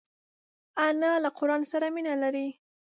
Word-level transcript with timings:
انا 0.87 1.11
له 1.23 1.29
قران 1.37 1.61
سره 1.71 1.87
مینه 1.95 2.13
لري 2.23 2.47